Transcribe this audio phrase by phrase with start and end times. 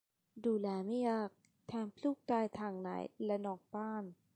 [0.45, 1.29] ดูแลไม่ยาก
[1.67, 2.89] แถมปลูกได้ทั้งใน
[3.25, 4.03] และนอกบ้าน